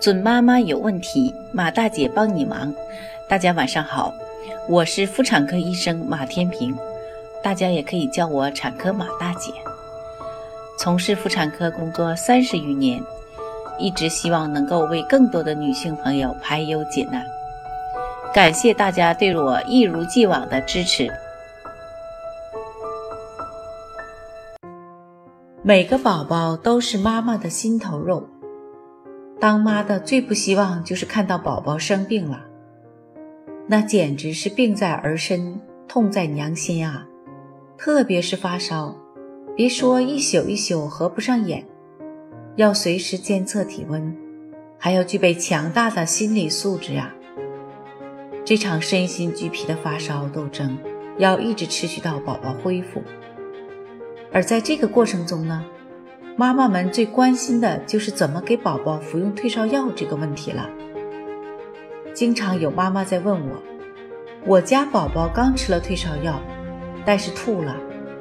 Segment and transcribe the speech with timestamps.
[0.00, 2.72] 准妈妈有问题，马大姐帮你忙。
[3.28, 4.10] 大家晚上好，
[4.66, 6.74] 我是妇产科医生马天平，
[7.42, 9.52] 大家也可以叫我产科马大姐。
[10.78, 12.98] 从事妇产科工作三十余年，
[13.78, 17.22] 一直希望能够为更多的女性朋友排忧解难。
[18.32, 21.12] 感谢大家对我一如既往的支持。
[25.62, 28.26] 每个宝宝都是妈妈的心头肉。
[29.40, 32.44] 当妈的最不希望就是看到宝宝生病了，
[33.66, 37.06] 那简直是病在儿身，痛在娘心啊！
[37.78, 38.94] 特别是发烧，
[39.56, 41.66] 别说一宿一宿合不上眼，
[42.56, 44.14] 要随时监测体温，
[44.76, 47.14] 还要具备强大的心理素质啊。
[48.44, 50.76] 这场身心俱疲的发烧斗争，
[51.16, 53.02] 要一直持续到宝宝恢复。
[54.30, 55.64] 而在这个过程中呢？
[56.36, 60.70] 妈妈们最关心的就是怎么给宝宝服用退烧药这个问题了。
[62.14, 63.62] 经常有妈妈在问我，
[64.46, 66.40] 我家宝宝刚吃了退烧药，
[67.04, 67.76] 但是吐了，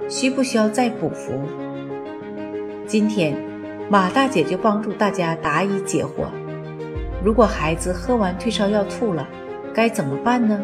[0.10, 1.32] 需不需要再补服？
[2.86, 3.36] 今天
[3.90, 6.28] 马大姐就帮助大家答疑解惑。
[7.24, 9.28] 如果孩子喝完退烧药吐了，
[9.74, 10.60] 该怎么办呢？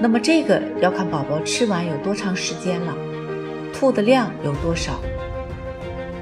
[0.00, 2.94] 那么这个要看宝宝吃完有多长时间了，
[3.72, 4.98] 吐的量有多少。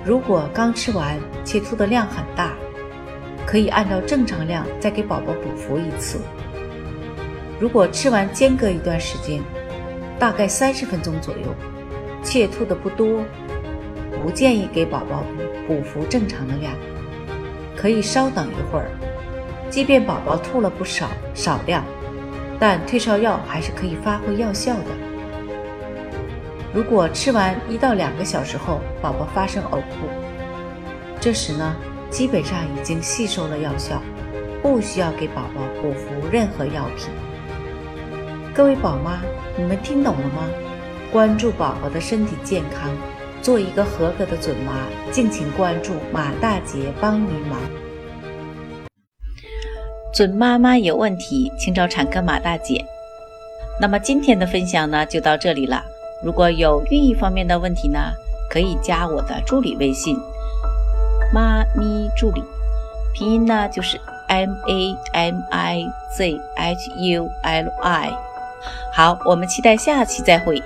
[0.06, 2.52] 如果刚吃完且吐的量很大，
[3.44, 6.20] 可以按照正常量再给宝宝补服一次。
[7.58, 9.42] 如果吃完间隔一段时间，
[10.16, 11.52] 大概三十分钟左右，
[12.22, 13.24] 且吐的不多，
[14.22, 15.24] 不建议给宝宝
[15.66, 16.72] 补服正常的量，
[17.76, 18.86] 可以稍等一会儿。
[19.68, 21.82] 即便宝宝吐了不少少量，
[22.60, 25.05] 但退烧药还是可以发挥药效的。
[26.76, 30.06] 如果吃完一到两个小时后，宝宝发生呕吐，
[31.18, 31.74] 这时呢，
[32.10, 34.02] 基本上已经吸收了药效，
[34.60, 37.08] 不需要给宝宝补服任何药品。
[38.54, 39.22] 各位宝妈，
[39.56, 40.46] 你们听懂了吗？
[41.10, 42.90] 关注宝宝的身体健康，
[43.40, 44.74] 做一个合格的准妈，
[45.10, 47.58] 敬请关注马大姐帮您忙。
[50.12, 52.84] 准妈妈有问题，请找产科马大姐。
[53.80, 55.82] 那么今天的分享呢，就到这里了。
[56.22, 58.12] 如果有孕育方面的问题呢，
[58.50, 60.16] 可以加我的助理微信
[61.32, 62.42] “妈咪助理”，
[63.12, 68.12] 拼音呢就是 M A M I Z H U L I。
[68.92, 70.62] 好，我们期待下期再会。